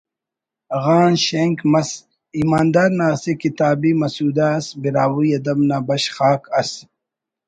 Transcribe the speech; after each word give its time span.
غان 0.83 1.13
شینک 1.25 1.57
مس 1.71 1.89
ایماندار 2.37 2.89
نا 2.97 3.05
اسہ 3.13 3.33
کتابی 3.41 3.91
مسودہ 3.99 4.47
اس 4.57 4.67
”براہوئی 4.81 5.29
ادب 5.37 5.57
نا 5.69 5.77
بشخ 5.87 6.17
آک“ 6.29 6.41
ئس 6.59 6.71